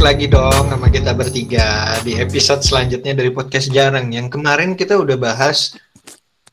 [0.00, 4.08] balik lagi dong sama kita bertiga di episode selanjutnya dari podcast jarang.
[4.08, 5.76] Yang kemarin kita udah bahas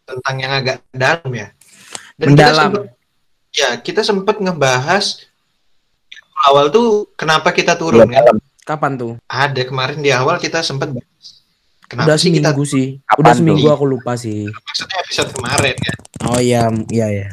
[0.04, 1.56] tentang yang agak dalam ya.
[2.20, 2.60] Dan kita Mendalam.
[2.60, 2.84] sempet,
[3.56, 5.24] ya kita sempat ngebahas
[6.44, 8.36] awal tuh kenapa kita turun kan?
[8.68, 9.16] Kapan tuh?
[9.32, 11.26] Ada kemarin di awal kita sempat bahas.
[11.88, 12.88] Kenapa Udah sih kita seminggu sih.
[13.08, 13.40] Kapan Udah tuh?
[13.40, 14.44] seminggu aku lupa sih.
[14.44, 15.96] maksudnya episode kemarin ya?
[16.28, 17.28] Oh iya, iya ya.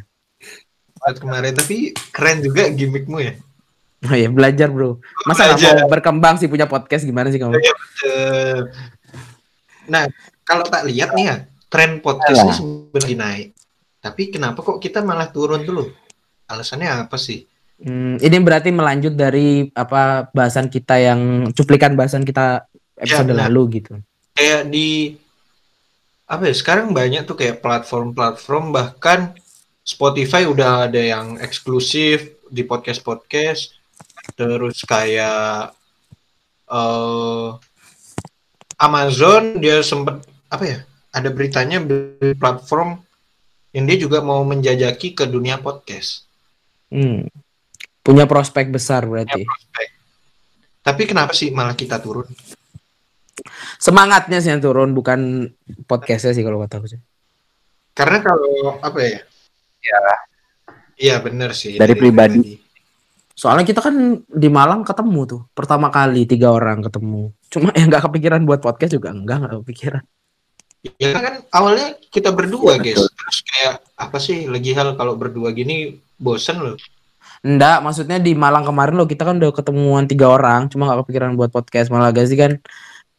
[0.95, 3.35] Episode kemarin tapi keren juga gimmickmu ya.
[4.05, 5.01] Oh iya, belajar, Bro.
[5.25, 5.81] Masa Belajar.
[5.81, 7.57] mau berkembang sih punya podcast gimana sih kamu?
[7.57, 8.69] Iya.
[9.89, 10.05] Nah,
[10.45, 11.37] kalau tak lihat nih ya,
[11.73, 12.57] tren podcast ini Alah.
[12.57, 13.49] sebenarnya naik.
[14.05, 15.89] Tapi kenapa kok kita malah turun dulu?
[16.45, 17.49] Alasannya apa sih?
[17.81, 22.69] Hmm, ini berarti melanjut dari apa bahasan kita yang cuplikan bahasan kita
[23.01, 23.49] episode benar.
[23.49, 23.97] lalu gitu.
[24.37, 25.17] Kayak di
[26.29, 26.55] apa ya?
[26.55, 29.33] Sekarang banyak tuh kayak platform-platform bahkan
[29.85, 33.84] Spotify udah ada yang eksklusif di podcast-podcast.
[34.33, 35.77] Terus kayak
[36.65, 37.49] eh
[38.81, 40.79] Amazon dia sempet apa ya?
[41.15, 42.99] Ada beritanya di platform
[43.71, 46.27] yang dia juga mau menjajaki ke dunia podcast.
[46.91, 47.27] Hmm.
[48.03, 49.47] Punya prospek besar berarti.
[49.47, 49.89] prospek.
[50.85, 52.29] Tapi kenapa sih malah kita turun?
[53.81, 55.51] Semangatnya sih yang turun bukan
[55.89, 57.01] podcastnya sih kalau kata aku sih.
[57.95, 59.21] Karena kalau apa ya?
[59.81, 60.01] Iya.
[60.95, 61.75] Iya benar sih.
[61.79, 62.64] Dari pribadi.
[63.35, 67.35] Soalnya kita kan di Malang ketemu tuh pertama kali tiga orang ketemu.
[67.51, 70.03] Cuma yang nggak kepikiran buat podcast juga enggak nggak kepikiran.
[71.01, 73.03] Ya kan awalnya kita berdua, Iya, guys.
[73.09, 76.77] Terus kayak apa sih lagi hal kalau berdua gini bosen loh.
[77.45, 81.37] Enggak, maksudnya di Malang kemarin loh kita kan udah ketemuan tiga orang, cuma nggak kepikiran
[81.37, 82.57] buat podcast malah gak sih kan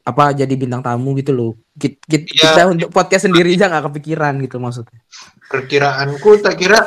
[0.06, 1.52] apa jadi bintang tamu gitu loh.
[1.78, 2.42] Kita, kita, Iya.
[2.54, 5.02] kita untuk podcast sendiri aja nggak kepikiran gitu maksudnya.
[5.50, 6.86] Perkiraanku tak kira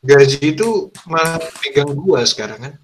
[0.00, 0.68] gaji itu
[1.04, 2.74] malah pegang gua sekarang kan.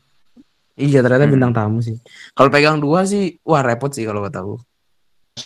[0.74, 1.34] Iya ternyata Hmm.
[1.38, 1.96] bintang tamu sih.
[2.32, 4.56] Kalau pegang dua sih, wah repot sih kalau kata aku.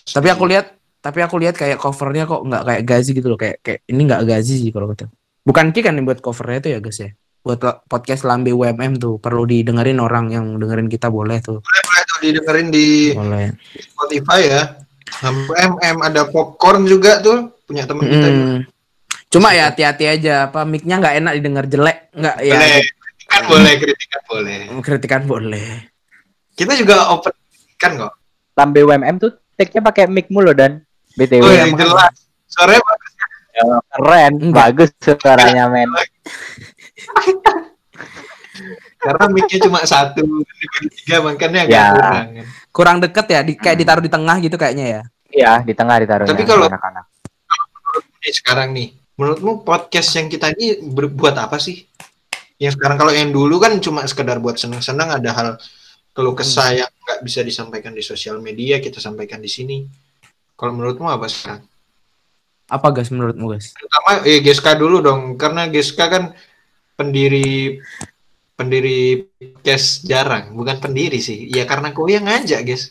[0.08, 3.60] Tapi aku lihat, tapi aku lihat kayak covernya kok nggak kayak gazi gitu loh, kayak
[3.60, 5.08] kayak ini nggak gazi sih kalau kata.
[5.44, 7.10] Bukan Ki kan yang buat covernya itu ya guys ya.
[7.40, 11.60] Buat podcast Lambe UMM tuh perlu didengerin orang yang dengerin kita boleh tuh.
[11.60, 13.52] boleh tuh didengerin di Boleh.
[13.78, 14.62] Spotify ya.
[15.56, 18.28] MM ada popcorn juga tuh punya teman kita.
[18.28, 18.44] juga.
[19.28, 22.80] Cuma ya hati-hati aja, apa mic-nya nggak enak didengar jelek, nggak ya Boleh.
[23.28, 24.58] Kan boleh kritikan boleh.
[24.80, 25.68] kritikan boleh.
[26.54, 27.32] Kita juga open
[27.76, 28.12] kan kok.
[28.56, 30.80] Lambe WMM tuh take-nya pakai mic mulu dan
[31.14, 31.38] BTW.
[31.38, 31.92] Oh, iya, yang makanya.
[31.92, 32.14] jelas.
[32.48, 33.12] Suaranya bagus.
[33.90, 34.56] Keren, Enggak.
[34.64, 35.90] bagus suaranya men.
[38.98, 40.24] karena mic-nya cuma satu
[40.96, 41.86] tiga makanya agak Ya.
[41.92, 42.46] kurang kan.
[42.72, 45.02] Kurang deket ya, di, kayak ditaruh di tengah gitu kayaknya ya.
[45.28, 46.32] Iya, di tengah ditaruhnya.
[46.32, 47.04] Tapi kalau- anak-anak.
[48.24, 51.82] Sekarang nih, menurutmu podcast yang kita ini berbuat apa sih?
[52.62, 55.48] Yang sekarang kalau yang dulu kan cuma sekedar buat senang-senang ada hal
[56.14, 59.82] keluh kesah yang nggak bisa disampaikan di sosial media kita sampaikan di sini.
[60.54, 61.62] Kalau menurutmu apa sekarang?
[62.70, 63.74] Apa guys menurutmu guys?
[63.74, 66.24] Pertama, eh Geska dulu dong, karena Geska kan
[66.98, 67.78] pendiri
[68.58, 71.46] pendiri podcast jarang, bukan pendiri sih.
[71.46, 72.90] Ya karena kau yang ngajak, guys.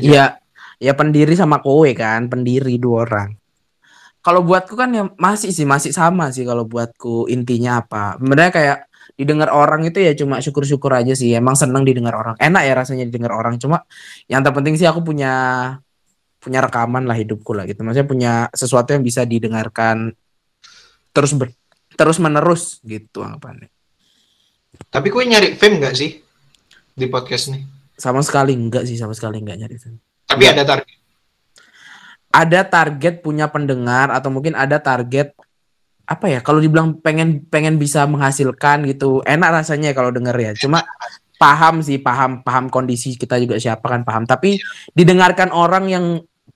[0.00, 0.40] Iya,
[0.80, 3.43] ya pendiri sama kowe kan, pendiri dua orang.
[4.24, 8.16] Kalau buatku kan ya masih sih, masih sama sih kalau buatku intinya apa.
[8.16, 8.78] Sebenarnya kayak
[9.20, 11.36] didengar orang itu ya cuma syukur-syukur aja sih.
[11.36, 12.32] Emang seneng didengar orang.
[12.40, 13.60] Enak ya rasanya didengar orang.
[13.60, 13.84] Cuma
[14.24, 15.32] yang terpenting sih aku punya
[16.40, 17.84] punya rekaman lah hidupku lah gitu.
[17.84, 20.16] Maksudnya punya sesuatu yang bisa didengarkan
[21.12, 21.52] terus ber,
[21.92, 23.68] terus menerus gitu anggapannya.
[24.88, 26.24] Tapi kau nyari fame nggak sih
[26.96, 27.62] di podcast nih?
[27.94, 29.88] Sama sekali enggak sih, sama sekali enggak nyari itu.
[30.26, 30.56] Tapi Nggak.
[30.56, 31.03] ada target.
[32.34, 35.30] Ada target punya pendengar atau mungkin ada target
[36.04, 40.52] apa ya kalau dibilang pengen pengen bisa menghasilkan gitu enak rasanya kalau denger ya.
[40.58, 40.82] Cuma
[41.38, 44.26] paham sih paham paham kondisi kita juga siapa kan paham.
[44.26, 44.58] Tapi
[44.92, 46.04] didengarkan orang yang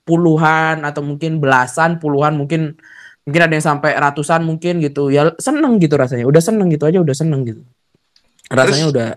[0.02, 2.74] puluhan atau mungkin belasan puluhan mungkin
[3.24, 6.26] mungkin ada yang sampai ratusan mungkin gitu ya seneng gitu rasanya.
[6.26, 7.62] Udah seneng gitu aja udah seneng gitu.
[8.50, 9.08] Rasanya Terus- udah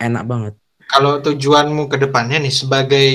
[0.00, 0.54] enak banget.
[0.86, 3.08] Kalau tujuanmu ke depannya nih sebagai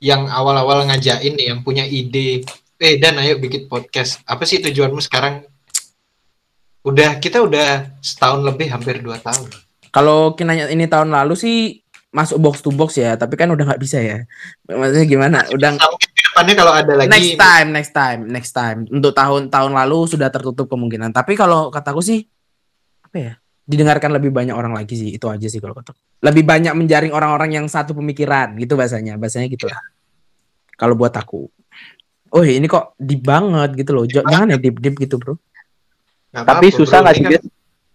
[0.00, 2.42] yang awal-awal ngajain nih yang punya ide,
[2.80, 4.24] eh dan ayo bikin podcast.
[4.24, 5.44] Apa sih tujuanmu sekarang?
[6.80, 9.52] Udah kita udah setahun lebih hampir dua tahun.
[9.92, 11.56] Kalau kinanya ini tahun lalu sih
[12.10, 14.24] masuk box to box ya, tapi kan udah nggak bisa ya.
[14.64, 15.38] Maksudnya gimana?
[15.52, 18.78] Udah depannya kalau ada lagi next time, next time, next time.
[18.88, 21.12] Untuk tahun-tahun lalu sudah tertutup kemungkinan.
[21.12, 22.24] Tapi kalau kataku sih
[23.04, 23.32] apa ya?
[23.70, 26.02] Didengarkan lebih banyak orang lagi sih, itu aja sih kalau kataku.
[26.26, 29.14] Lebih banyak menjaring orang-orang yang satu pemikiran, gitu bahasanya.
[29.14, 29.78] Bahasanya gitu lah.
[30.74, 31.46] Kalau buat aku.
[32.34, 34.04] Oh ini kok deep banget gitu loh.
[34.10, 35.38] Jangan ya deep-deep gitu bro.
[36.30, 37.50] Nggak Tapi apa-apa, susah nggak sih kan-?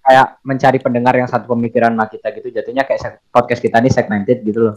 [0.06, 2.48] Kayak mencari pendengar yang satu pemikiran sama kita gitu.
[2.52, 4.76] Jatuhnya kayak podcast kita ini segmented gitu loh.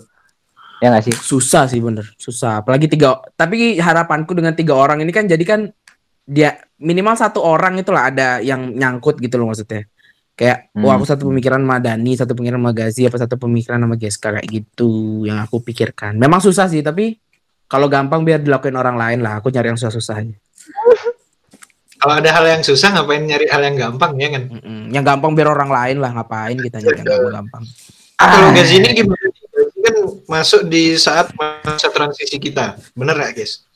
[0.79, 1.15] Ya nggak sih?
[1.15, 2.62] Susah sih bener, susah.
[2.62, 3.19] Apalagi tiga.
[3.35, 5.71] Tapi harapanku dengan tiga orang ini kan jadi kan
[6.23, 9.91] dia minimal satu orang itulah ada yang nyangkut gitu loh maksudnya.
[10.38, 10.87] Kayak, Hmm.
[10.87, 14.29] wah aku satu pemikiran sama Dani, satu pemikiran sama Gazi, apa satu pemikiran sama Geska
[14.38, 16.14] kayak gitu yang aku pikirkan.
[16.14, 17.19] Memang susah sih, tapi
[17.67, 19.43] kalau gampang biar dilakuin orang lain lah.
[19.43, 20.37] Aku nyari yang susah-susah aja.
[21.99, 24.43] Kalau ada hal yang susah ngapain nyari hal yang gampang ya kan?
[24.46, 24.94] Mm-mm.
[24.94, 27.64] Yang gampang biar orang lain lah ngapain kita nyari yang gampang-gampang.
[28.14, 29.26] Kalau Gazi ini gimana?
[29.82, 29.94] Kan
[30.31, 33.67] masuk di saat masa transisi kita, bener ya guys?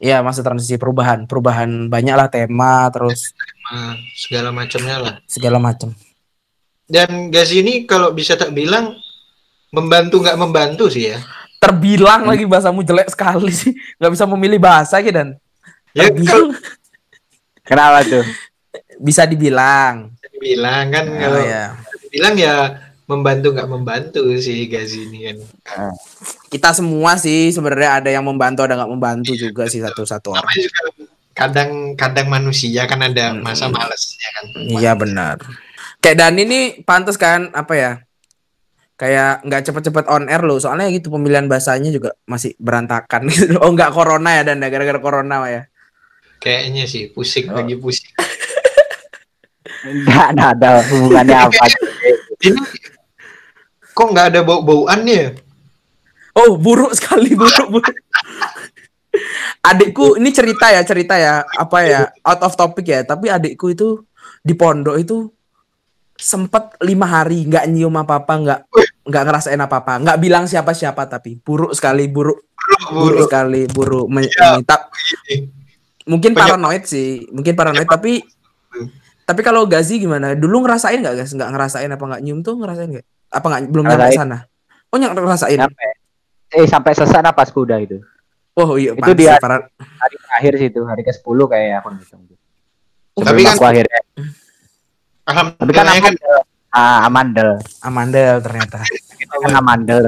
[0.00, 3.36] Iya, masa transisi perubahan, perubahan banyak lah tema terus
[3.70, 5.14] Nah, segala macamnya lah.
[5.24, 5.94] segala macam.
[6.84, 8.98] Dan Gazi ini kalau bisa tak bilang
[9.70, 11.22] membantu nggak membantu sih ya.
[11.56, 13.70] Terbilang lagi bahasamu jelek sekali sih.
[13.96, 15.38] nggak bisa memilih bahasa gitu dan
[15.90, 16.50] Ya kalau
[17.62, 18.26] Kenapa tuh?
[18.98, 20.10] bisa dibilang.
[20.36, 21.64] bilang kan Oh, kalau ya.
[22.10, 22.54] bilang ya
[23.06, 25.36] membantu nggak membantu sih Gazi ini kan.
[26.48, 30.42] Kita semua sih sebenarnya ada yang membantu ada nggak membantu juga sih satu-satu orang.
[30.42, 31.09] Namanya
[31.40, 33.40] juga kadang-kadang manusia kan ada Hmm.
[33.40, 34.44] masa malesnya kan.
[34.60, 35.36] Iya benar.
[35.98, 37.92] Kayak Dani ini pantas kan apa ya?
[38.94, 40.56] Kayak nggak cepet-cepet on air loh.
[40.56, 43.56] Soalnya gitu pemilihan bahasanya juga masih berantakan gitu.
[43.64, 45.62] Oh nggak corona ya dan gara-gara corona ya.
[46.36, 47.56] Kayaknya sih pusing Oh.
[47.56, 48.12] lagi pusing.
[49.80, 51.64] Nggak ada, ada hubungannya apa?
[52.40, 52.60] Ini
[53.92, 55.36] kok nggak ada bau-bauannya?
[56.36, 57.96] Oh buruk sekali buruk buruk.
[59.60, 61.44] Adikku ini cerita ya cerita ya.
[61.44, 62.00] Apa ya?
[62.22, 63.00] Out of topic ya.
[63.02, 64.02] Tapi adikku itu
[64.40, 65.28] di pondok itu
[66.16, 68.60] sempet lima hari nggak nyium apa apa nggak
[69.08, 72.44] nggak ngerasain apa apa nggak bilang siapa siapa tapi buruk sekali buruk.
[72.92, 74.60] Buruk sekali buruk Men- Iya.
[74.60, 74.92] ini, tak-
[76.04, 78.20] mungkin paranoid sih mungkin paranoid tapi
[79.24, 80.34] tapi kalau Gazi gimana?
[80.36, 83.06] Dulu ngerasain nggak guys nggak ngerasain apa nggak nyium tuh ngerasain nggak?
[83.30, 84.20] Apa nggak belum nyampe Ngerasain.
[84.20, 84.38] sana?
[84.90, 85.58] Oh nggak ngerasain?
[85.58, 85.88] Sampai
[86.50, 87.96] eh sampai sesak napas kuda itu.
[88.56, 92.22] Oh iya Itu dia- ya, para- Hari terakhir sih itu, hari ke-10 kayak aku ngitung.
[93.20, 94.00] Tapi kan- aku akhirnya.
[95.54, 96.14] Tapi kan Alhamdulillah kan.
[96.70, 97.50] Ah, amandel.
[97.82, 98.78] Amandel ternyata
[99.42, 100.06] kan amandel.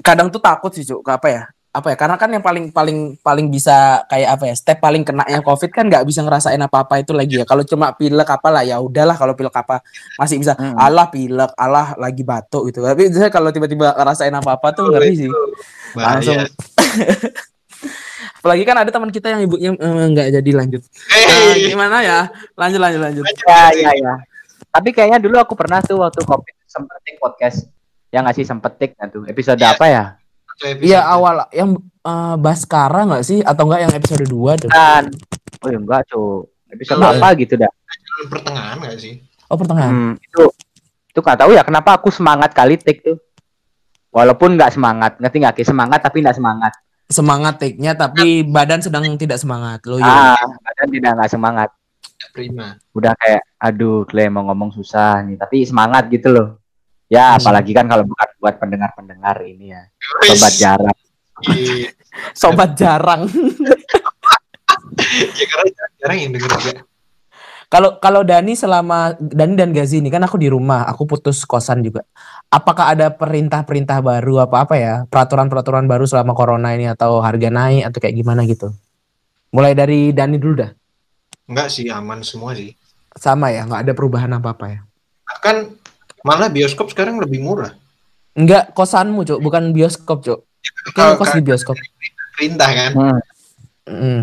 [0.00, 2.98] kadang tuh takut sih cuk ke apa ya apa ya karena kan yang paling paling
[3.22, 6.98] paling bisa kayak apa ya step paling kenanya covid kan nggak bisa ngerasain apa apa
[6.98, 9.78] itu lagi ya kalau cuma pilek apa lah ya udahlah kalau pilek apa
[10.18, 10.74] masih bisa Mm-mm.
[10.74, 15.14] alah pilek alah lagi batuk gitu tapi saya kalau tiba-tiba ngerasain apa apa tuh ngeri
[15.14, 15.30] sih
[15.94, 16.18] bahaya.
[16.18, 16.38] langsung
[18.40, 21.18] apalagi kan ada teman kita yang ibunya eh, nggak jadi lanjut Nah,
[21.54, 22.18] Hey, gimana ya
[22.58, 24.14] lanjut lanjut lanjut Ya, ya, ya.
[24.70, 27.66] Tapi kayaknya dulu aku pernah tuh waktu covid sempet take podcast.
[28.10, 29.22] Ya nggak sih sempet take nggak tuh?
[29.26, 29.74] Episode Iya.
[29.74, 30.04] apa ya?
[30.78, 35.08] Iya awal yang eh, Baskara nggak sih atau enggak yang episode 2 tuh Dan
[35.58, 36.48] oh ya enggak, Cuk.
[36.70, 37.14] Episode Enggak.
[37.16, 37.72] apa gitu dah.
[38.22, 39.14] pertengahan nggak sih?
[39.44, 40.42] oh pertengahan Hmm, itu
[41.10, 43.18] itu nggak tahu ya kenapa aku semangat kali take tuh.
[44.10, 45.54] Walaupun nggak semangat, ngerti nggak?
[45.54, 46.72] Kayak semangat tapi nggak semangat.
[47.06, 51.68] semangat take-nya tapi badan sedang tidak semangat lo Ah, badan tidak nggak semangat.
[52.30, 52.78] Prima.
[52.92, 56.48] Udah kayak, aduh, Clay mau ngomong susah nih, tapi semangat gitu loh.
[57.06, 57.42] Ya, Hmm.
[57.42, 59.82] apalagi kan kalau bukan buat pendengar-pendengar ini ya,
[60.26, 60.96] sobat jarak.
[61.46, 61.92] Iya.
[62.40, 63.24] sobat jarang
[65.38, 66.82] ya karena jarang yang denger juga.
[67.70, 71.80] kalau kalau Dani selama Dani dan Gazi ini kan aku di rumah aku putus kosan
[71.80, 72.04] juga
[72.50, 77.88] apakah ada perintah-perintah baru apa apa ya peraturan-peraturan baru selama corona ini atau harga naik
[77.88, 78.74] atau kayak gimana gitu
[79.54, 80.72] mulai dari Dani dulu dah
[81.50, 82.74] Enggak sih, aman semua sih.
[83.18, 84.80] sama ya nggak ada perubahan apa apa ya
[85.30, 85.56] Bahkan
[86.26, 87.70] malah bioskop sekarang lebih murah.
[88.32, 90.40] Enggak kosanmu cuk bukan bioskop cuk
[90.92, 91.74] kan kos di bioskop
[92.32, 92.90] perintah kan.
[92.92, 93.18] Hmm.
[93.86, 94.22] Mm.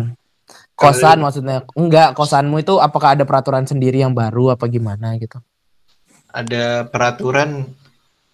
[0.72, 5.42] kosan maksudnya enggak kosanmu itu apakah ada peraturan sendiri yang baru apa gimana gitu
[6.28, 7.66] Ada peraturan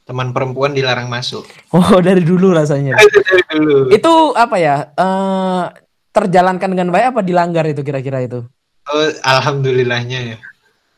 [0.04, 1.48] teman perempuan dilarang masuk.
[1.70, 3.76] oh dari dulu rasanya Itu dari dulu.
[3.88, 5.64] itu apa ya eh
[6.10, 8.44] terjalankan dengan baik apa dilanggar itu kira-kira itu
[8.84, 10.36] Oh, alhamdulillahnya ya.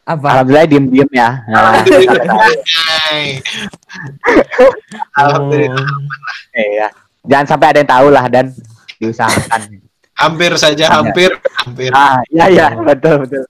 [0.07, 1.43] Apa Alhamdulillah diem-diem ya.
[1.51, 1.83] Nah.
[5.19, 5.83] Alhamdulillah.
[5.83, 6.01] Oh.
[6.55, 6.89] iya.
[7.27, 8.47] Jangan sampai ada yang tahu lah dan
[9.03, 9.83] diusahakan.
[10.17, 11.29] Hampir saja, hampir,
[11.61, 11.93] hampir.
[11.93, 13.45] Ah, iya iya, betul betul.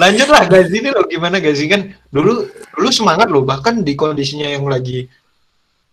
[0.00, 4.66] Lanjutlah Gazi ini loh gimana Gazi kan dulu dulu semangat loh bahkan di kondisinya yang
[4.66, 5.06] lagi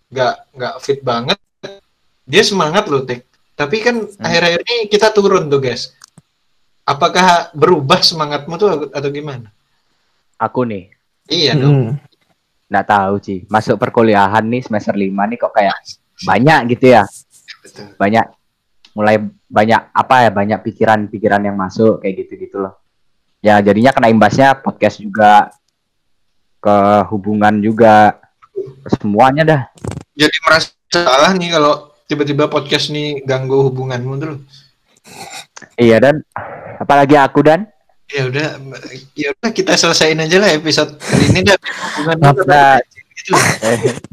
[0.09, 1.37] nggak nggak fit banget
[2.25, 3.27] dia semangat loh Tek.
[3.53, 5.93] Tapi kan akhir-akhir ini kita turun tuh guys.
[6.85, 9.53] Apakah berubah semangatmu tuh atau gimana?
[10.41, 10.89] Aku nih,
[11.29, 11.71] Iya dong.
[11.71, 11.91] Hmm.
[12.71, 13.39] nggak tahu sih.
[13.51, 15.75] Masuk perkuliahan nih semester 5 nih kok kayak
[16.23, 17.03] banyak gitu ya.
[17.61, 17.93] Betul.
[17.99, 18.25] Banyak
[18.95, 19.15] mulai
[19.47, 22.79] banyak apa ya banyak pikiran-pikiran yang masuk kayak gitu-gitu loh.
[23.43, 25.51] Ya jadinya kena imbasnya podcast juga
[26.61, 26.77] ke
[27.09, 28.21] hubungan juga
[29.01, 29.61] semuanya dah.
[30.13, 34.37] jadi merasa salah nih kalau tiba-tiba podcast nih ganggu hubunganmu tuh.
[35.79, 36.21] Iya dan
[36.81, 37.69] apalagi aku dan
[38.11, 38.59] Ya udah,
[39.15, 41.55] ya udah kita selesaiin aja lah episode kali ini dan
[41.95, 42.83] hubungan
[43.15, 43.31] gitu.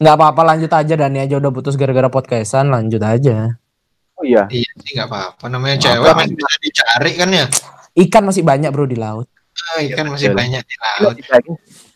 [0.00, 3.58] Nggak apa-apa lanjut aja Dani aja udah putus gara-gara podcastan lanjut aja.
[4.14, 4.46] Oh iya.
[4.46, 5.44] Iya sih nggak apa-apa.
[5.50, 6.20] Namanya Nggak cewek apa-apa.
[6.22, 7.46] masih bisa dicari kan ya.
[7.98, 9.26] Ikan masih banyak bro di laut.
[9.74, 10.38] Ah, ikan masih betul.
[10.40, 11.16] banyak di laut.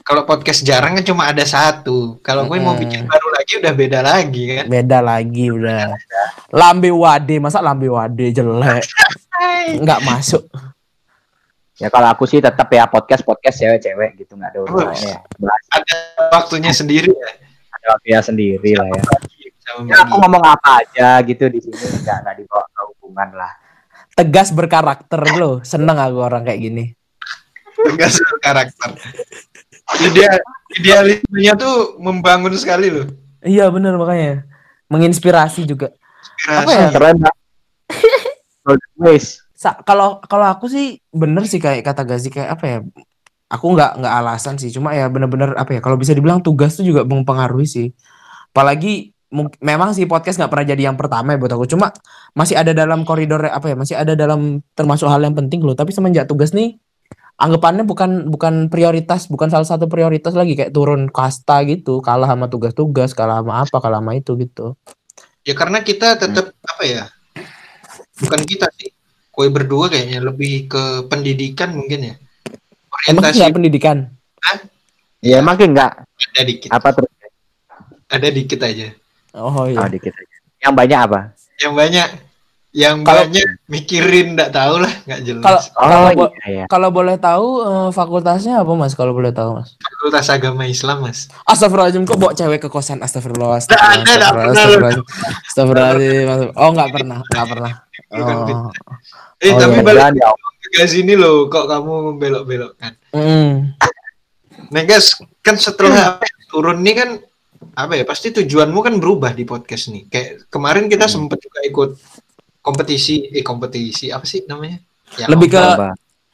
[0.04, 2.20] Kalau podcast jarang kan cuma ada satu.
[2.20, 2.84] Kalau gue mau Mm-mm.
[2.84, 4.64] bikin baru lagi udah beda lagi kan.
[4.68, 5.96] Beda lagi udah.
[6.52, 8.84] Lambe wade masa lambe wade jelek.
[9.80, 10.44] Nggak masuk.
[11.80, 15.08] Ya kalau aku sih tetap ya podcast podcast cewek-cewek gitu nggak ada urusannya.
[15.08, 15.18] ya.
[15.72, 15.96] Ada
[16.36, 17.30] waktunya sendiri ya.
[17.72, 19.02] ada waktunya sendiri lah ya.
[19.88, 23.52] Ya, aku ngomong apa aja gitu di sini nggak nggak dibawa ke hubungan lah.
[24.12, 25.64] Tegas berkarakter loh.
[25.64, 26.84] Seneng aku orang kayak gini.
[27.74, 28.94] tegas karakter.
[30.00, 30.26] Ide
[30.80, 33.06] idealismenya tuh membangun sekali loh.
[33.44, 34.48] Iya bener makanya.
[34.88, 35.92] Menginspirasi juga.
[36.40, 36.64] Inspirasi.
[36.64, 36.88] Apa ya?
[36.92, 37.16] Keren
[39.84, 42.78] kalau kalau aku sih bener sih kayak kata Gazi kayak apa ya
[43.48, 46.84] aku nggak nggak alasan sih cuma ya bener-bener apa ya kalau bisa dibilang tugas tuh
[46.84, 47.88] juga mempengaruhi sih
[48.52, 49.14] apalagi
[49.62, 51.90] memang sih podcast nggak pernah jadi yang pertama ya buat aku cuma
[52.36, 55.90] masih ada dalam koridor apa ya masih ada dalam termasuk hal yang penting loh tapi
[55.90, 56.78] semenjak tugas nih
[57.34, 62.46] anggapannya bukan bukan prioritas bukan salah satu prioritas lagi kayak turun kasta gitu kalah sama
[62.46, 64.78] tugas-tugas kalah sama apa kalah sama itu gitu
[65.44, 67.04] Ya karena kita tetap apa ya?
[68.16, 68.88] Bukan kita sih.
[69.28, 72.14] Kue berdua kayaknya lebih ke pendidikan mungkin ya.
[73.12, 73.96] emang Orientasi nggak pendidikan
[75.20, 76.68] Ya makin nggak ada dikit.
[76.72, 77.12] apa terus?
[78.08, 78.88] Ada dikit aja.
[79.36, 80.36] oh iya Oh dikit aja.
[80.64, 81.20] Yang banyak apa?
[81.60, 82.08] Yang banyak
[82.74, 85.42] yang Kalau- banyak mikirin nggak tahu lah, nggak jelas.
[85.44, 86.64] kalau kalau Oh bo- iya ya.
[86.66, 88.92] Kalau boleh tahu eh, fakultasnya apa mas?
[88.92, 89.78] Kalau boleh tahu mas?
[89.78, 91.30] Fakultas Agama Islam, Mas.
[91.44, 93.62] Astagfirullahaladzim kok bawa cewek ke kosan Astagfirullah.
[93.62, 95.04] Astagfirullahaladzim Astagfirullahaladzim
[95.46, 96.50] Astagfirullahaladzim.
[96.52, 97.72] Oh nggak pernah Nggak pernah
[98.12, 98.70] oh.
[99.38, 99.82] Eh, Oh, tapi iya.
[99.82, 100.28] balik ya
[100.66, 102.98] ke sini loh, kok kamu belok-belokkan.
[103.12, 103.78] Mm.
[104.66, 107.08] Nah guys, kan setelah turun nih kan
[107.72, 108.02] apa ya?
[108.02, 110.08] Pasti tujuanmu kan berubah di podcast nih.
[110.08, 111.14] Kayak kemarin kita Hmm.
[111.22, 111.90] sempet juga ikut
[112.64, 114.80] kompetisi, eh kompetisi apa sih namanya?
[115.20, 115.62] Ya, Lebih ke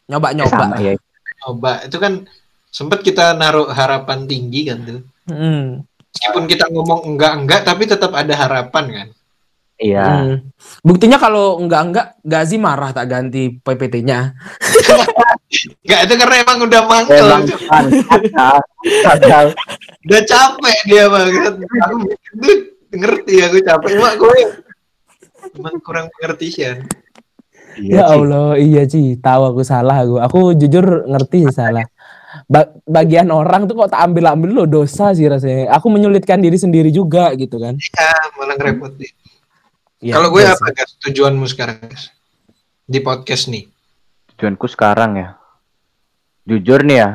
[0.06, 0.94] nyoba-nyoba ya.
[1.40, 2.26] coba itu kan
[2.70, 5.02] sempet kita naruh harapan tinggi kan tuh.
[5.26, 5.82] Mm.
[6.10, 9.08] Meskipun kita ngomong enggak-enggak, tapi tetap ada harapan kan.
[9.80, 10.06] Iya.
[10.06, 10.34] Mm.
[10.84, 14.36] Buktinya kalau enggak-enggak Gazi marah tak ganti PPT-nya
[15.82, 17.26] Enggak itu karena emang udah mangkel.
[17.26, 18.56] Emang kan, kacau.
[19.02, 19.46] Kacau.
[20.06, 21.54] udah capek dia banget.
[21.58, 21.96] Aku
[22.90, 24.69] ngerti aku capek, mak gue
[25.52, 26.86] emang kurang pengertian.
[27.72, 28.04] Iya Ya.
[28.08, 31.86] Allah iya sih Tahu aku salah aku Aku jujur ngerti sih salah
[32.44, 36.90] Ba- Bagian orang tuh kok tak ambil-ambil lo dosa sih rasanya Aku menyulitkan diri sendiri
[36.90, 39.14] juga gitu kan Ya, malah ngerepotin.
[40.02, 40.98] Ya, Kalau gue iya apa guys?
[40.98, 42.10] Tujuanmu sekarang guys?
[42.82, 43.70] Di podcast nih.
[44.34, 45.28] Tujuanku sekarang ya.
[46.42, 47.10] Jujur nih ya.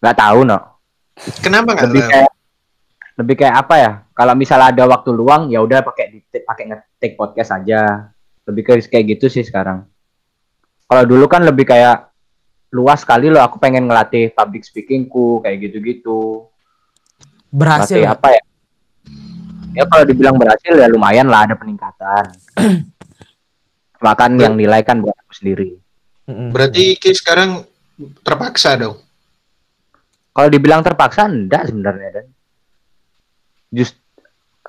[0.00, 0.58] Nggak tahu no.
[1.38, 2.10] Kenapa nggak Lebih tahu?
[2.10, 2.30] kayak
[3.14, 3.92] lebih kayak apa ya?
[4.14, 8.10] Kalau misalnya ada waktu luang ya udah pakai di pakai ngetik podcast aja.
[8.44, 9.86] Lebih kayak kayak gitu sih sekarang.
[10.84, 12.12] Kalau dulu kan lebih kayak
[12.74, 16.50] luas sekali loh aku pengen ngelatih public speakingku kayak gitu-gitu.
[17.54, 18.42] Berhasil Latih apa ya?
[19.74, 22.24] Ya kalau dibilang berhasil ya lumayan lah ada peningkatan.
[24.04, 25.78] Makan yang nilai kan buat aku sendiri.
[26.28, 27.64] Berarti Ki sekarang
[28.20, 29.00] terpaksa dong.
[30.34, 32.26] Kalau dibilang terpaksa enggak sebenarnya dan
[33.74, 33.98] just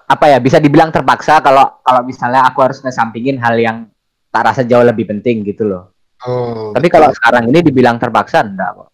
[0.06, 3.78] apa ya bisa dibilang terpaksa kalau kalau misalnya aku harus ngesampingin hal yang
[4.28, 5.94] tak rasa jauh lebih penting gitu loh.
[6.22, 6.70] Oh.
[6.72, 8.90] Tapi kalau sekarang ini dibilang terpaksa enggak kok.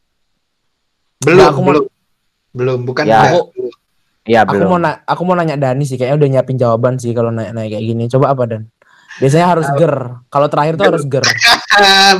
[1.21, 1.85] belum, Nah, aku mau- belum,
[2.51, 3.17] belum, bukan Ya.
[3.29, 3.45] enggak.
[4.21, 4.67] Iya Aku belum.
[4.67, 7.85] mau na- aku mau nanya Dani sih kayaknya udah nyiapin jawaban sih kalau naik-naik kayak
[7.85, 8.03] gini.
[8.05, 8.69] Coba apa Dan?
[9.17, 9.93] Biasanya harus ger.
[10.27, 11.25] Kalau terakhir tuh harus ger.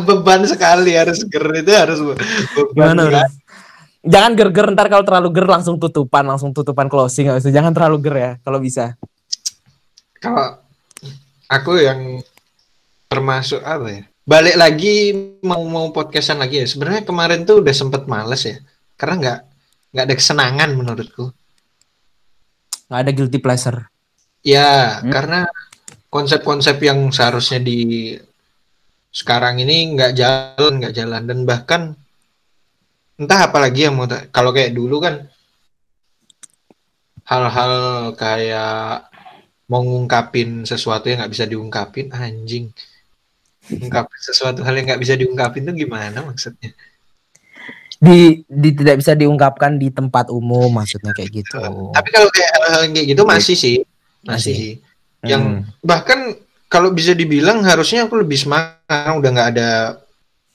[0.02, 2.18] Beban sekali harus ger itu harus be-
[2.74, 2.94] beban.
[2.98, 3.26] Gimana?
[4.02, 7.54] Jangan ger-ger ntar kalau terlalu ger langsung tutupan, langsung tutupan closing itu.
[7.54, 8.98] Jangan terlalu ger ya kalau bisa.
[10.18, 10.58] Kalau
[11.46, 12.18] aku yang
[13.06, 14.04] termasuk apa ya?
[14.26, 15.14] Balik lagi
[15.46, 16.68] mau mau podcastan lagi ya.
[16.70, 18.58] Sebenarnya kemarin tuh udah sempet males ya.
[18.98, 19.40] Karena nggak
[19.94, 21.26] nggak ada kesenangan menurutku.
[22.92, 23.88] nggak ada guilty pleasure.
[24.44, 25.16] Ya, Hmm.
[25.16, 25.40] karena
[26.12, 28.12] konsep-konsep yang seharusnya di
[29.16, 31.82] sekarang ini nggak jalan, nggak jalan dan bahkan
[33.22, 35.30] entah apa lagi yang mau kalau kayak dulu kan
[37.30, 37.74] hal-hal
[38.18, 39.06] kayak
[39.70, 42.74] mau ngungkapin sesuatu yang nggak bisa diungkapin anjing
[43.70, 46.74] ngungkapin sesuatu hal yang nggak bisa diungkapin tuh gimana maksudnya
[48.02, 51.62] di, di tidak bisa diungkapkan di tempat umum maksudnya kayak gitu.
[51.94, 53.78] Tapi kalau kayak hal-hal kayak gitu masih sih,
[54.26, 54.56] masih Masih.
[54.58, 54.74] sih.
[55.22, 55.62] Yang Hmm.
[55.86, 56.20] bahkan
[56.66, 59.70] kalau bisa dibilang harusnya aku lebih semangat udah nggak ada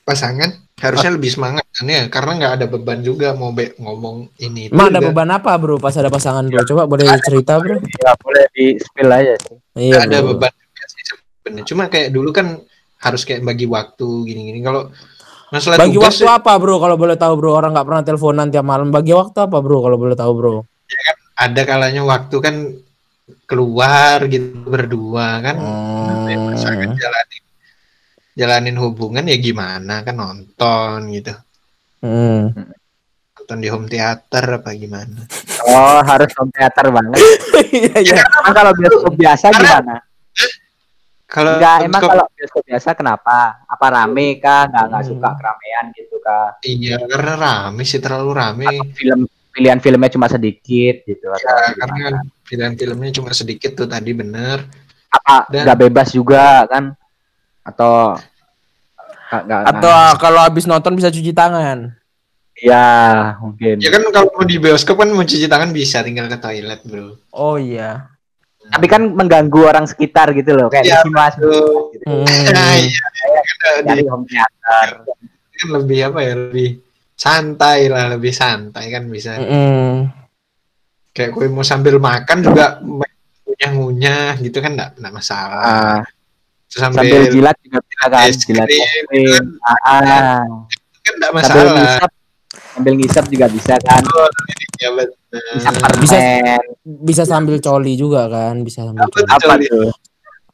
[0.03, 4.68] pasangan, harusnya lebih semangat kan ya, karena nggak ada beban juga mau be- ngomong ini.
[4.68, 5.09] itu Emang ada juga.
[5.09, 6.62] beban apa bro pas ada pasangan bro?
[6.68, 7.80] Coba boleh cerita bro?
[7.80, 9.56] Ya boleh di spill aja sih.
[9.73, 10.28] Iya Nggak ada bro.
[10.37, 11.64] beban sebenarnya.
[11.64, 12.61] Cuma kayak dulu kan
[13.00, 14.61] harus kayak bagi waktu gini-gini.
[14.61, 14.92] Kalau
[15.49, 17.50] masalah Bagi tugas waktu apa bro kalau boleh tahu bro?
[17.56, 18.92] Orang nggak pernah teleponan tiap malam.
[18.92, 20.56] Bagi waktu apa bro kalau boleh tahu bro?
[21.37, 22.54] ada kalanya waktu kan
[23.49, 25.56] keluar gitu berdua kan.
[25.56, 26.52] Hmm.
[26.52, 27.42] Pasangan jalanin
[28.37, 31.33] jalanin hubungan ya gimana kan nonton gitu.
[31.99, 32.52] Hmm.
[33.35, 35.25] Nonton di home theater apa gimana.
[35.66, 37.16] Oh harus home theater banget.
[37.66, 38.14] Iya iya.
[38.23, 39.97] Emang kalau bioskop biasa gimana?
[41.26, 43.38] Kalau Enggak, emang kalau bioskop biasa kenapa?
[43.66, 44.69] Apa rame kah?
[44.69, 45.11] Nggak nggak Hmm.
[45.11, 46.49] suka keramaian gitu kah?
[46.62, 48.66] iya karena rame sih terlalu rame.
[48.69, 52.14] Atau film pilihan filmnya cuma sedikit gitu atau Ya, karena kan
[52.45, 54.61] pilihan filmnya cuma sedikit tuh tadi bener.
[55.09, 56.93] apa dan- nggak bebas juga kan?
[57.67, 58.15] Atau
[59.27, 61.91] nggak Atau kalau habis nonton bisa cuci tangan.
[62.57, 62.87] ya
[63.37, 63.77] mungkin.
[63.77, 67.19] Ya kan kalau mau di bioskop kan mau cuci tangan bisa tinggal ke toilet bro.
[67.31, 68.09] Oh iya.
[68.67, 71.93] Tapi kan mengganggu orang sekitar gitu loh, kayak Iya, di Mas betul.
[71.93, 72.03] gitu.
[72.03, 72.27] Hmm.
[72.49, 73.01] Nah, iya,
[73.61, 74.87] kan Dari di- home theater.
[75.53, 76.69] kan lebih apa ya lebih
[77.13, 80.05] santai lah lebih santai kan bisa Mm-mm.
[81.11, 86.16] kayak kue mau sambil makan juga ngunyah-ngunyah gitu kan enggak enggak masalah Ah, Terus
[86.69, 89.45] sambil, sambil jilat juga bisa kan, es jilat krim, es krim.
[89.61, 90.41] Ah, ah.
[91.01, 92.11] kan enggak Sambil masalah ngisap,
[92.69, 94.03] sambil ngisap juga bisa kan.
[94.77, 96.63] ya betul Ngisap Bisa- permen.
[97.03, 99.29] Bisa sambil coli juga kan, bisa sambil Apa coli.
[99.29, 99.91] Apa tuh?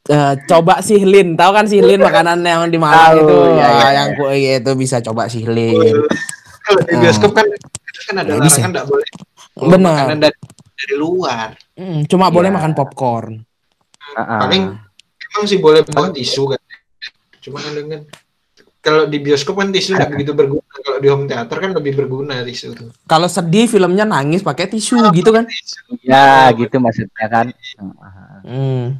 [0.03, 3.89] Eh, coba sihlin, tahu kan sihlin makanan yang di Malang itu, iya, iya, Ah, iya.
[3.95, 5.95] yang kue itu bisa coba sihlin.
[6.59, 7.47] kalau di bioskop kan
[8.03, 8.59] kan ada bisa.
[8.59, 9.07] larangan enggak boleh
[9.55, 9.79] Benar.
[9.95, 10.37] makanan dari,
[10.73, 12.55] dari luar Mm, cuma boleh Iya.
[12.55, 13.33] makan popcorn.
[14.09, 14.39] Ah, ah.
[14.41, 14.63] paling
[15.33, 16.61] emang sih boleh bawa tisu kan
[17.43, 18.01] cuma kan dengan
[18.83, 22.43] kalau di bioskop kan tisu nggak begitu berguna kalau di home theater kan lebih berguna
[22.43, 25.47] tisu tuh Kalau sedih filmnya nangis pakai tisu gitu kan.
[25.47, 26.03] Tisu.
[26.03, 27.47] Ya gitu maksudnya kan.
[28.43, 28.99] Hmm.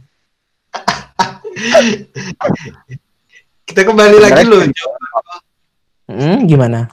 [3.67, 4.87] kita kembali lagi loh Jo.
[6.07, 6.87] Hmm, gimana?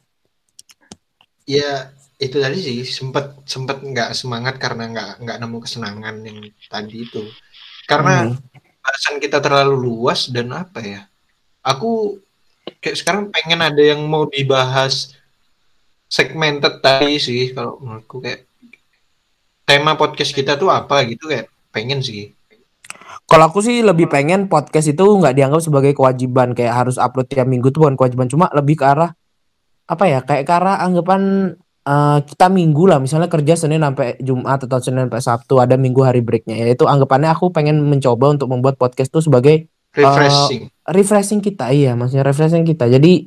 [1.50, 1.90] ya
[2.22, 6.38] itu tadi sih sempat sempat nggak semangat karena nggak nggak nemu kesenangan yang
[6.70, 7.26] tadi itu
[7.90, 8.38] karena Hmm.
[8.80, 11.00] Bahasan kita terlalu luas dan apa ya?
[11.64, 12.20] Aku
[12.80, 15.14] kayak sekarang pengen ada yang mau dibahas
[16.10, 18.48] segmented tadi sih kalau menurutku kayak
[19.62, 22.34] tema podcast kita tuh apa gitu kayak pengen sih.
[23.30, 27.46] Kalau aku sih lebih pengen podcast itu nggak dianggap sebagai kewajiban kayak harus upload tiap
[27.46, 29.14] minggu tuh bukan kewajiban cuma lebih ke arah
[29.86, 31.54] apa ya kayak ke arah anggapan
[31.86, 36.00] eh, kita minggu lah misalnya kerja Senin sampai Jumat atau Senin sampai Sabtu ada minggu
[36.04, 36.56] hari breaknya.
[36.60, 40.70] Ya itu anggapannya aku pengen mencoba untuk membuat podcast tuh sebagai refreshing.
[40.86, 42.86] refreshing kita iya maksudnya refreshing kita.
[42.86, 43.26] Jadi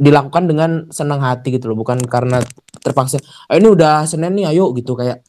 [0.00, 2.40] dilakukan dengan senang hati gitu loh bukan karena
[2.80, 3.20] terpaksa
[3.52, 4.96] "Ah, ini udah Senin nih ayo gitu.
[4.96, 5.20] Kayak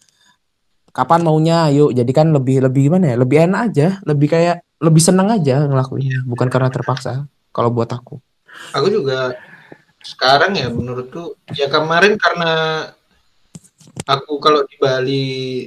[0.95, 1.91] kapan maunya ayo.
[1.91, 6.23] Jadi kan lebih lebih gimana ya lebih enak aja lebih kayak lebih senang aja ngelakuin
[6.23, 8.15] bukan karena terpaksa kalau buat aku.
[8.75, 9.35] Aku juga
[9.99, 12.51] sekarang ya menurutku ya kemarin karena
[14.07, 15.25] aku kalau di Bali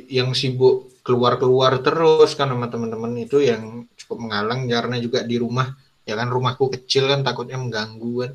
[0.09, 5.75] yang sibuk keluar-keluar terus kan sama teman-teman itu yang cukup menghalang karena juga di rumah
[6.03, 8.33] ya kan rumahku kecil kan takutnya mengganggu kan.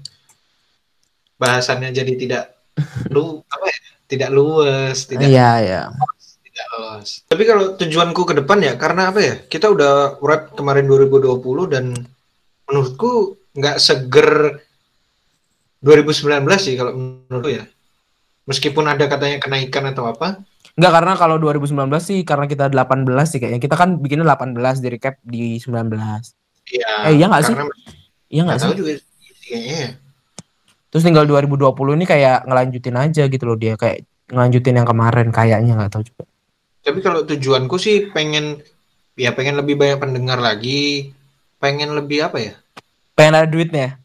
[1.38, 2.43] Bahasannya jadi tidak
[3.13, 5.81] lu apa ya tidak luas tidak iya iya.
[6.45, 7.10] tidak luas.
[7.25, 11.86] Tapi kalau tujuanku ke depan ya karena apa ya kita udah wrap kemarin 2020 dan
[12.67, 14.62] menurutku nggak seger
[15.80, 17.63] 2019 sih kalau menurutku ya
[18.46, 20.42] meskipun ada katanya kenaikan atau apa
[20.78, 24.88] Enggak karena kalau 2019 sih karena kita 18 sih kayaknya kita kan bikinnya 18 di
[24.94, 25.90] recap di 19
[26.70, 27.56] ya Eh, iya nggak sih?
[28.30, 28.92] iya nggak nggak sih juga
[29.42, 29.90] kayaknya ya.
[30.88, 35.74] Terus tinggal 2020 ini kayak ngelanjutin aja gitu loh dia kayak ngelanjutin yang kemarin kayaknya
[35.74, 36.24] nggak tahu juga.
[36.80, 38.63] tapi kalau tujuanku sih pengen
[39.16, 41.12] ya pengen lebih banyak pendengar lagi
[41.58, 42.54] pengen lebih apa ya
[43.12, 43.98] Pengen ada duitnya.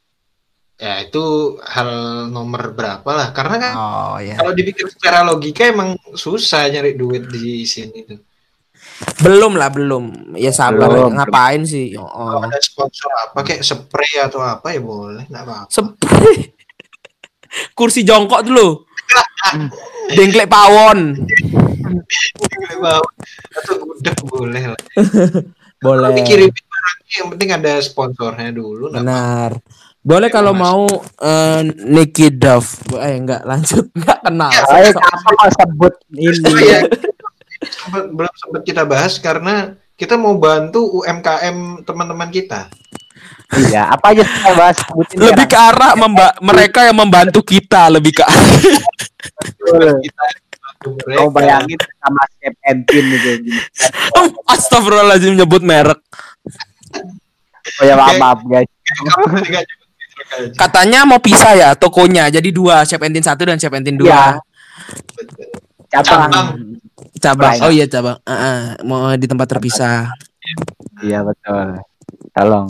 [0.83, 1.23] Ya itu
[1.63, 1.89] hal
[2.27, 4.35] nomor berapa lah karena kan Oh iya.
[4.35, 8.19] kalau dipikir secara logika emang susah nyari duit di sini tuh
[9.19, 10.35] Belum lah belum.
[10.35, 11.15] Ya sabar Belum.
[11.15, 11.95] ngapain sih?
[11.95, 12.07] Oh.
[12.07, 16.51] kalau ada sponsor apa kayak spray atau apa ya boleh nggak apa-apa Sepi.
[17.79, 18.83] Kursi jongkok dulu.
[20.13, 21.15] Dengklek pawon.
[22.39, 23.09] Boleh bawa.
[23.53, 24.81] atau gudeg boleh lah
[25.83, 26.15] Boleh.
[26.15, 26.55] barangnya
[27.13, 29.51] yang penting ada sponsornya dulu nah, Benar.
[30.03, 30.61] Boleh kalau Mas.
[30.61, 30.83] mau
[31.17, 32.67] eh, Nicky Dove.
[32.99, 34.51] Eh enggak lanjut enggak kenal.
[34.51, 36.19] Ayo apa kau sebut Oh,
[36.59, 36.79] iya.
[36.83, 36.91] ini?
[37.63, 39.55] Sempet- belum sempat kita bahas karena
[39.95, 42.67] kita mau bantu UMKM teman-teman kita.
[43.53, 48.11] Iya, apa aja kita bahas sebutin Lebih ke arah memba- mereka yang membantu kita lebih
[48.13, 48.59] ke arah.
[51.15, 53.31] Kau bayangin sama Chef Entin gitu.
[54.49, 56.01] Astagfirullahaladzim nyebut merek.
[57.79, 58.67] Oh ya maaf, maaf guys.
[60.57, 62.29] Katanya mau pisah ya tokonya.
[62.33, 64.07] Jadi dua, Chef Entin 1 dan Chef Entin 2.
[64.09, 64.41] Iya.
[65.17, 65.47] Betul.
[65.93, 66.29] Cabang.
[67.21, 67.55] Cabang.
[67.61, 68.17] Oh iya cabang.
[68.25, 70.09] Ah, ah, mau di tempat terpisah.
[71.05, 71.85] Iya betul.
[72.33, 72.69] Tolong.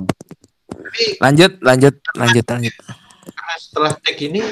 [1.22, 2.74] Lanjut, lanjut, lanjut, lanjut.
[3.22, 4.42] karena setelah tag ini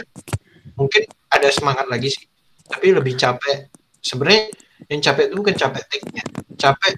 [0.79, 2.24] mungkin ada semangat lagi sih.
[2.70, 3.66] Tapi lebih capek.
[4.00, 4.55] Sebenarnya
[4.87, 6.24] yang capek itu bukan capek tagnya.
[6.55, 6.92] Capek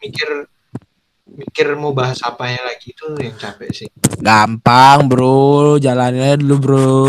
[0.00, 0.28] mikir
[1.26, 3.88] mikir mau bahas apa yang lagi itu yang capek sih.
[4.22, 5.82] Gampang, Bro.
[5.82, 7.06] Jalannya dulu, Bro.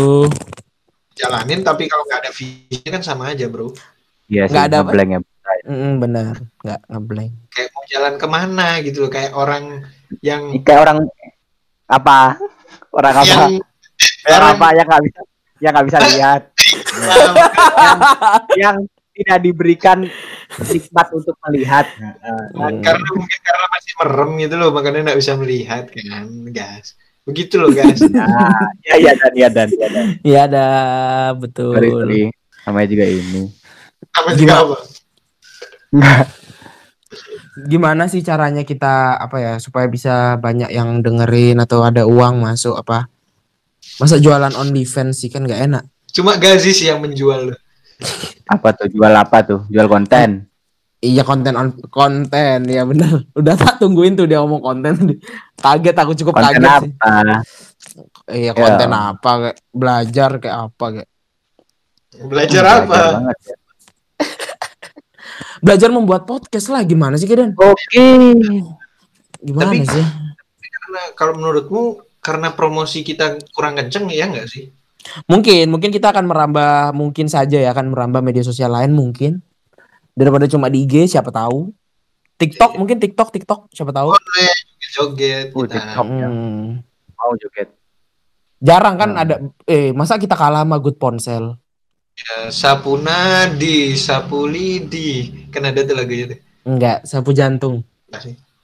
[1.18, 3.74] Jalanin tapi kalau nggak ada visi kan sama aja bro.
[4.30, 4.54] Iya sih.
[4.54, 5.20] Nggak ada ngeblank ya.
[5.66, 6.34] Mm, benar.
[6.62, 7.32] Enggak ngeblank.
[7.50, 9.10] Kayak mau jalan ke mana gitu loh.
[9.10, 9.64] Kayak orang
[10.22, 10.98] yang Kayak orang
[11.90, 12.38] apa?
[12.94, 13.26] Orang apa?
[13.26, 13.58] yang
[14.30, 15.20] Orang apa yang nggak bisa
[15.58, 16.42] yang nggak bisa lihat,
[17.82, 17.98] yang,
[18.54, 18.76] yang
[19.18, 19.98] tidak diberikan
[20.62, 21.86] nikmat untuk melihat.
[21.98, 22.42] Heeh.
[22.54, 22.78] Hmm.
[22.80, 26.94] karena mungkin karena masih merem gitu loh makanya nggak bisa melihat kan gas
[27.26, 30.06] begitu loh guys Nah, ya ya dan ya dan ya dan.
[30.24, 30.66] Iya ada
[31.36, 31.76] betul.
[31.76, 32.22] Sorry, sorry.
[32.64, 33.42] Namanya juga ini.
[34.14, 34.64] apa juga Gimana?
[34.64, 34.76] apa
[37.58, 42.78] Gimana sih caranya kita apa ya supaya bisa banyak yang dengerin atau ada uang masuk
[42.78, 43.10] apa?
[43.98, 45.84] Masa jualan OnlyFans sih kan nggak enak.
[46.08, 47.58] cuma gazi sih yang menjual loh
[48.46, 49.60] Apa tuh jual apa tuh?
[49.68, 50.46] Jual konten.
[50.98, 53.22] Iya konten on konten ya benar.
[53.32, 55.18] Udah tak tungguin tuh dia ngomong konten.
[55.56, 56.90] Kaget aku cukup Konten kaget sih.
[56.96, 57.36] apa?
[58.28, 58.98] Iya konten Ya.
[59.12, 61.10] apa kayak belajar kayak apa kayak.
[62.18, 63.56] belajar Hmm, apa belajar banget ya.
[65.58, 67.54] Belajar membuat podcast lah gimana sih Kidan?
[67.54, 68.06] Oke.
[69.38, 70.06] Gimana Tapi- sih?
[70.78, 71.82] karena kalau menurutmu
[72.18, 74.72] karena promosi kita kurang kenceng ya nggak sih
[75.24, 79.40] Mungkin, mungkin kita akan merambah, mungkin saja ya akan merambah media sosial lain mungkin.
[80.12, 81.70] Daripada cuma di IG, siapa tahu.
[82.36, 84.14] TikTok, mungkin TikTok, TikTok, siapa tahu.
[84.88, 85.74] joget Oh, kita.
[85.74, 86.06] TikTok.
[86.08, 86.28] ya.
[86.28, 86.82] Hmm.
[87.12, 87.68] Mau joget.
[88.58, 89.22] Jarang kan Hmm.
[89.22, 89.34] ada,
[89.64, 91.54] eh masa kita kalah sama Good Ponsel?
[92.18, 97.86] Ya, sapu nadi sapu lidi kan ada tuh lagunya tuh Enggak, sapu jantung.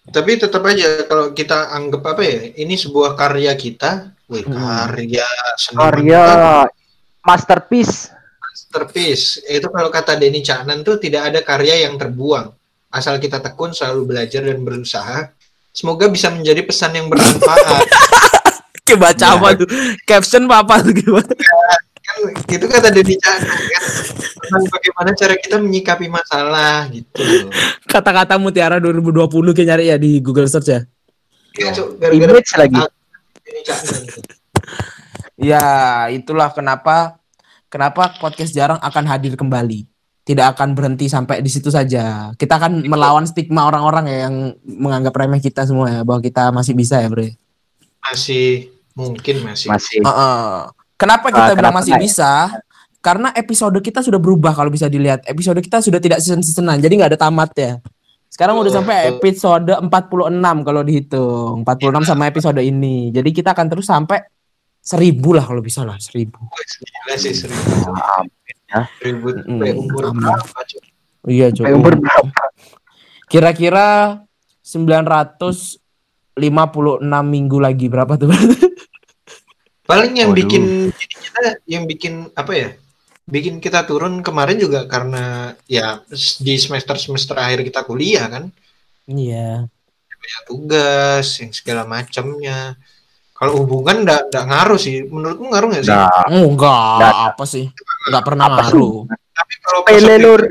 [0.04, 4.56] tapi tetap aja kalau kita anggap apa ya ini sebuah karya kita Wih, Hmm.
[4.56, 6.24] karya seniman Karya
[7.20, 8.08] masterpiece.
[8.42, 12.52] masterpiece itu kalau kata Denny Caknan tuh tidak ada karya yang terbuang
[12.88, 15.28] asal kita tekun selalu belajar dan berusaha
[15.68, 17.84] semoga bisa menjadi pesan yang bermanfaat
[18.84, 19.32] Kayak baca Ya.
[19.34, 19.68] apa tuh?
[20.02, 21.24] Caption apa, apa tuh gimana?
[22.04, 23.82] kan itu kata Denny Caknan kan
[24.38, 27.48] tentang bagaimana cara kita menyikapi masalah gitu
[27.84, 30.80] Kata-kata Mutiara 2020 kayak nyari ya di Google Search ya.
[31.54, 32.76] Ya, Cuk, gara-gara Image lagi.
[35.34, 35.64] Ya,
[36.14, 37.18] itulah kenapa
[37.66, 39.84] kenapa podcast jarang akan hadir kembali.
[40.24, 42.32] Tidak akan berhenti sampai di situ saja.
[42.38, 46.72] Kita akan melawan stigma orang-orang ya yang menganggap remeh kita semua ya bahwa kita masih
[46.72, 47.36] bisa ya, Bre.
[48.04, 50.00] masih mungkin masih Masih.
[50.00, 50.44] Heeh.
[50.96, 52.00] Kenapa Ah, kita bilang kenapa masih ya?
[52.00, 52.32] bisa?
[53.04, 55.20] Karena episode kita sudah berubah kalau bisa dilihat.
[55.28, 57.72] Episode kita sudah tidak season-seasonan, jadi nggak ada tamat ya.
[58.34, 59.22] Sekarang udah Oh, sampai oh.
[59.22, 61.62] episode 46 kalau dihitung.
[61.62, 63.14] 46 sama episode ini.
[63.14, 64.26] Jadi kita akan terus sampai
[64.82, 66.42] seribu lah kalau bisa lah, seribu.
[66.50, 67.94] gila sih seribu
[68.74, 69.30] Ah, seribu
[69.78, 70.34] umur berapa?
[71.30, 71.64] Iya, Cok.
[71.78, 72.42] umur berapa?
[73.30, 74.18] Kira-kira
[74.66, 75.78] 956
[77.22, 78.34] minggu lagi berapa tuh?
[79.84, 80.40] paling yang Waduh.
[80.40, 80.62] bikin
[80.96, 82.68] jadi kita yang bikin apa ya
[83.24, 86.04] bikin kita turun kemarin juga karena ya
[86.38, 88.44] di semester semester akhir kita kuliah kan
[89.04, 89.64] Iya.
[90.14, 92.76] banyak tugas yang segala macamnya
[93.34, 97.14] kalau hubungan nggak nggak ngaruh sih menurutmu ngaruh nggak sih enggak, Nggak.
[97.28, 97.64] apa sih?
[98.08, 98.72] Enggak pernah Apa sih?
[98.72, 98.96] ngaruh.
[99.34, 99.80] tapi kalau
[100.16, 100.42] lur.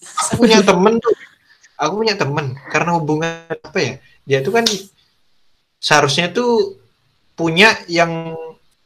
[0.00, 1.14] aku punya temen tuh
[1.76, 3.92] aku punya temen karena hubungan apa ya
[4.26, 4.64] dia tuh kan
[5.78, 6.76] seharusnya tuh
[7.34, 8.34] punya yang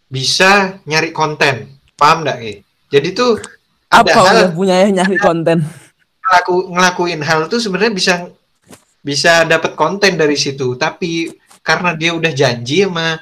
[0.07, 2.57] bisa nyari konten paham nggak eh
[2.95, 3.43] jadi tuh
[3.91, 5.67] ada Apa hal punya yang nyari konten?
[6.25, 8.15] ngelaku, ngelakuin hal tuh sebenarnya bisa
[9.03, 10.79] bisa dapat konten dari situ.
[10.79, 11.29] Tapi
[11.61, 13.19] karena dia udah janji sama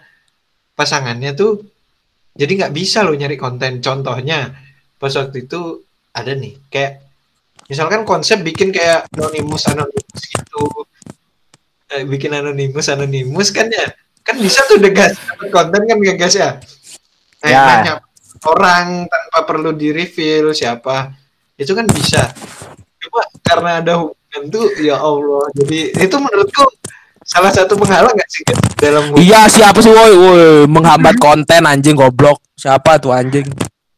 [0.72, 1.64] pasangannya tuh
[2.32, 3.80] jadi nggak bisa loh nyari konten.
[3.80, 4.52] Contohnya
[4.96, 5.82] pas waktu itu
[6.12, 6.92] ada nih kayak
[7.66, 10.62] misalkan konsep bikin kayak anonimus anonimus gitu.
[11.90, 13.88] Eh, bikin anonimus anonimus kan ya?
[14.22, 16.50] Kan bisa tuh degas dapat konten kan ngegas ya?
[17.42, 17.66] Eh, Ya.
[17.66, 17.92] nanya
[18.48, 21.14] orang tanpa perlu di reveal siapa
[21.54, 22.32] itu kan bisa
[23.02, 26.64] cuma karena ada hubungan tuh ya Allah jadi itu menurutku
[27.22, 28.42] salah satu penghalang gak sih
[28.82, 32.42] dalam hubungan Iya siapa sih woi woi menghambat konten anjing goblok.
[32.58, 33.46] Siapa tuh anjing?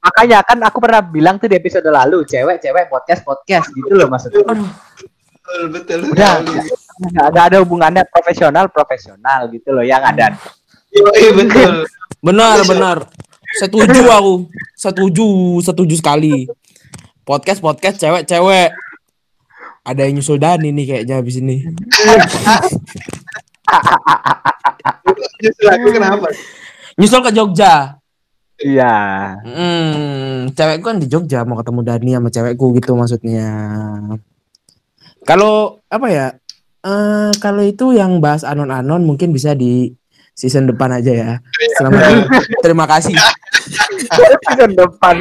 [0.05, 4.45] Makanya kan aku pernah bilang tuh di episode lalu, cewek-cewek podcast podcast gitu loh maksudnya.
[4.45, 10.37] betul betul Udah, nggak nggak ada hubungannya profesional profesional gitu loh yang ada.
[10.93, 11.89] Yoi, betul
[12.21, 12.99] Benar benar.
[13.55, 14.35] Setuju aku.
[14.75, 15.27] Setuju
[15.63, 16.51] setuju sekali.
[17.23, 18.75] Podcast podcast cewek cewek.
[19.85, 21.61] Ada yang nyusul Dani nih kayaknya habis ini.
[25.45, 26.33] justru aku kenapa
[26.97, 28.01] Nyusul ke Jogja.
[28.65, 28.97] Iya.
[29.45, 33.51] Hmm, cewekku kan di Jogja mau ketemu Dani sama cewekku gitu maksudnya.
[35.27, 36.27] Kalau apa ya?
[36.85, 39.93] Eh kalau itu yang bahas anon-anon mungkin bisa di
[40.33, 41.33] season depan aja ya.
[41.77, 42.31] Selamat
[42.65, 43.15] terima kasih.
[44.11, 45.17] Parang pinandapan.